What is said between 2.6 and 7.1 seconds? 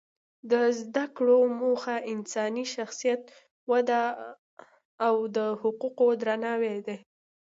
شخصیت وده او د حقوقو درناوی دی.